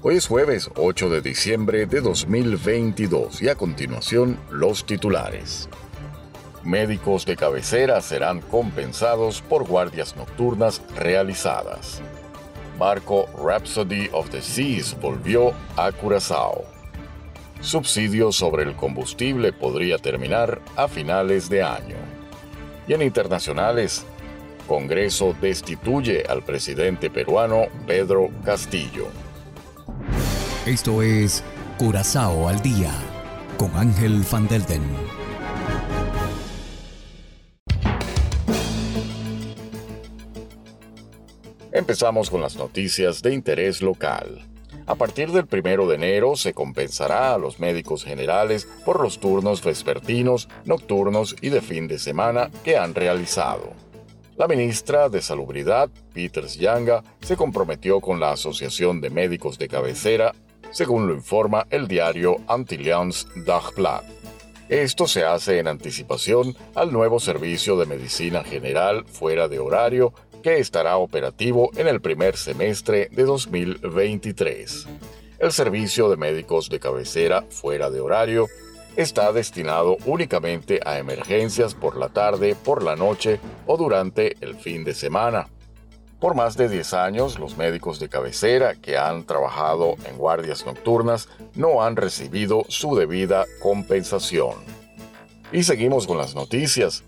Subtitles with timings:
[0.00, 5.68] Hoy es jueves 8 de diciembre de 2022 y a continuación los titulares.
[6.62, 12.00] Médicos de cabecera serán compensados por guardias nocturnas realizadas.
[12.78, 16.64] Barco Rhapsody of the Seas volvió a Curazao.
[17.60, 21.96] Subsidio sobre el combustible podría terminar a finales de año.
[22.86, 24.06] Y en internacionales,
[24.68, 29.08] Congreso destituye al presidente peruano Pedro Castillo.
[30.68, 31.42] Esto es
[31.78, 32.92] Curazao al día
[33.56, 34.82] con Ángel Van Delden.
[41.72, 44.46] Empezamos con las noticias de interés local.
[44.84, 49.64] A partir del primero de enero se compensará a los médicos generales por los turnos
[49.64, 53.72] vespertinos, nocturnos y de fin de semana que han realizado.
[54.36, 60.34] La ministra de Salubridad, Peters Yanga, se comprometió con la Asociación de Médicos de Cabecera,
[60.70, 64.02] según lo informa el diario Antillians Dagblad.
[64.68, 70.58] Esto se hace en anticipación al nuevo servicio de medicina general fuera de horario que
[70.58, 74.86] estará operativo en el primer semestre de 2023.
[75.38, 78.46] El servicio de médicos de cabecera fuera de horario
[78.96, 84.84] está destinado únicamente a emergencias por la tarde, por la noche o durante el fin
[84.84, 85.48] de semana.
[86.20, 91.28] Por más de 10 años, los médicos de cabecera que han trabajado en guardias nocturnas
[91.54, 94.56] no han recibido su debida compensación.
[95.52, 97.04] Y seguimos con las noticias.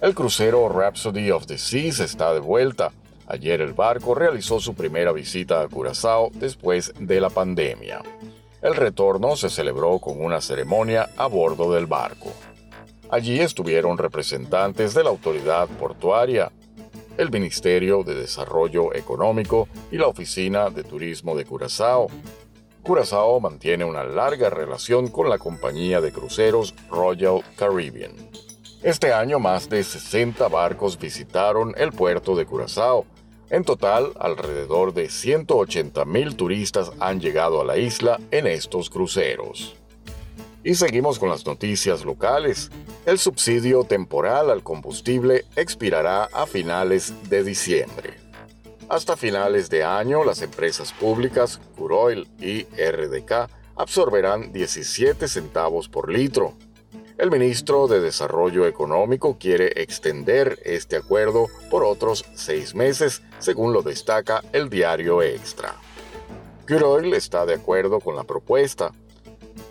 [0.00, 2.90] El crucero Rhapsody of the Seas está de vuelta.
[3.26, 8.00] Ayer el barco realizó su primera visita a Curazao después de la pandemia.
[8.62, 12.32] El retorno se celebró con una ceremonia a bordo del barco.
[13.10, 16.50] Allí estuvieron representantes de la autoridad portuaria,
[17.18, 22.06] el Ministerio de Desarrollo Económico y la Oficina de Turismo de Curazao.
[22.82, 28.12] Curazao mantiene una larga relación con la compañía de cruceros Royal Caribbean.
[28.84, 33.04] Este año más de 60 barcos visitaron el puerto de Curazao.
[33.50, 39.74] En total, alrededor de 180.000 turistas han llegado a la isla en estos cruceros.
[40.62, 42.70] Y seguimos con las noticias locales.
[43.08, 48.18] El subsidio temporal al combustible expirará a finales de diciembre.
[48.90, 56.52] Hasta finales de año, las empresas públicas Curoil y RDK absorberán 17 centavos por litro,
[57.16, 63.80] el ministro de Desarrollo Económico quiere extender este acuerdo por otros seis meses, según lo
[63.80, 65.76] destaca el diario Extra.
[66.68, 68.92] Curoil está de acuerdo con la propuesta.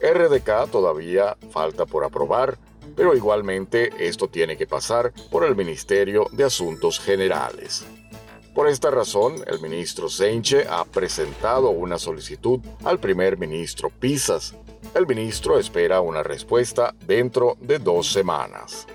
[0.02, 2.58] RDK todavía falta por aprobar,
[2.96, 7.86] pero igualmente esto tiene que pasar por el Ministerio de Asuntos Generales.
[8.58, 14.56] Por esta razón, el ministro Seinche ha presentado una solicitud al primer ministro Pisas.
[14.96, 18.88] El ministro espera una respuesta dentro de dos semanas.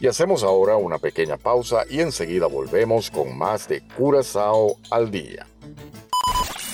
[0.00, 5.46] Y hacemos ahora una pequeña pausa y enseguida volvemos con más de Curazao al día.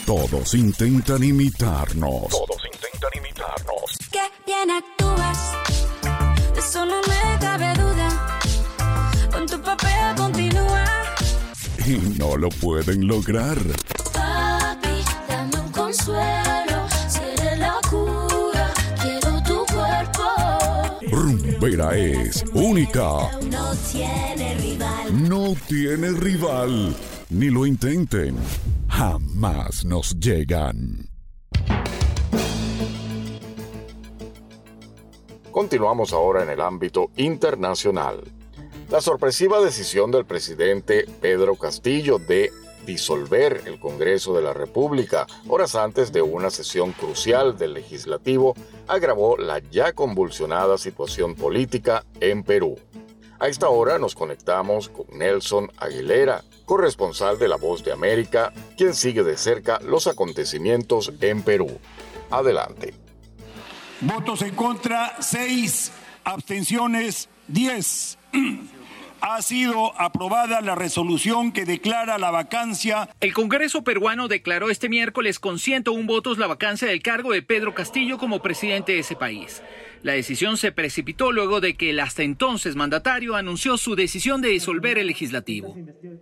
[0.06, 2.28] Todos intentan imitarnos.
[2.28, 2.55] Todos
[11.86, 13.56] Y no lo pueden lograr.
[14.12, 16.88] Papi, dame un consuelo.
[17.08, 20.24] Si eres la cura, quiero tu cuerpo.
[21.12, 23.30] Rumbera es única.
[23.48, 25.28] No tiene rival.
[25.28, 26.96] No tiene rival.
[27.30, 28.34] Ni lo intenten.
[28.88, 31.08] Jamás nos llegan.
[35.52, 38.35] Continuamos ahora en el ámbito internacional.
[38.90, 42.52] La sorpresiva decisión del presidente Pedro Castillo de
[42.86, 48.54] disolver el Congreso de la República horas antes de una sesión crucial del legislativo
[48.86, 52.78] agravó la ya convulsionada situación política en Perú.
[53.40, 58.94] A esta hora nos conectamos con Nelson Aguilera, corresponsal de La Voz de América, quien
[58.94, 61.80] sigue de cerca los acontecimientos en Perú.
[62.30, 62.94] Adelante.
[64.00, 65.92] Votos en contra, 6.
[66.22, 68.18] Abstenciones, 10.
[69.28, 73.08] ha sido aprobada la resolución que declara la vacancia.
[73.20, 77.74] El Congreso peruano declaró este miércoles con 101 votos la vacancia del cargo de Pedro
[77.74, 79.62] Castillo como presidente de ese país.
[80.06, 84.50] La decisión se precipitó luego de que el hasta entonces mandatario anunció su decisión de
[84.50, 85.74] disolver el legislativo.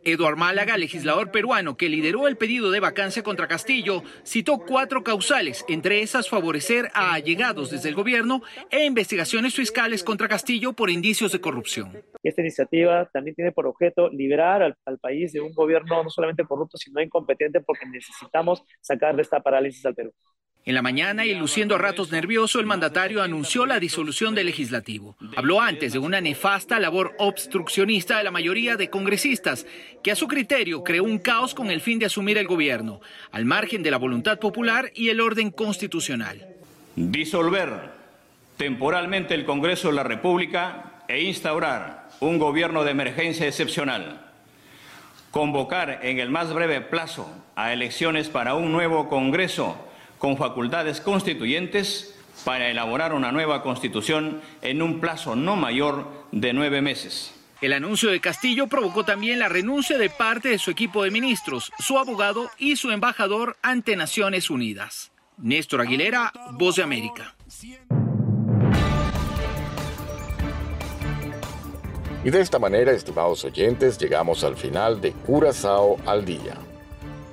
[0.05, 5.67] Eduard Málaga, legislador peruano que lideró el pedido de vacancia contra Castillo, citó cuatro causales,
[5.69, 8.41] entre esas favorecer a allegados desde el gobierno
[8.71, 11.93] e investigaciones fiscales contra Castillo por indicios de corrupción.
[12.23, 16.47] Esta iniciativa también tiene por objeto liberar al, al país de un gobierno no solamente
[16.47, 20.15] corrupto, sino incompetente, porque necesitamos sacar de esta parálisis al Perú.
[20.67, 25.15] En la mañana y luciendo a ratos nervioso, el mandatario anunció la disolución del legislativo.
[25.37, 29.67] Habló antes de una nefasta labor obstruccionista de la mayoría de congresistas,
[30.03, 33.45] que a su criterio creó un caos con el fin de asumir el gobierno, al
[33.45, 36.47] margen de la voluntad popular y el orden constitucional.
[36.97, 37.91] Disolver
[38.57, 44.31] temporalmente el Congreso de la República e instaurar un gobierno de emergencia excepcional.
[45.31, 49.91] Convocar en el más breve plazo a elecciones para un nuevo Congreso
[50.25, 52.15] con facultades constituyentes
[52.47, 57.35] para elaborar una nueva constitución en un plazo no mayor de nueve meses.
[57.61, 61.71] El anuncio de Castillo provocó también la renuncia de parte de su equipo de ministros,
[61.79, 65.13] su abogado y su embajador ante Naciones Unidas.
[65.37, 67.35] Néstor Aguilera, Voz de América.
[72.25, 76.57] Y de esta manera, estimados oyentes, llegamos al final de Curazao al Día.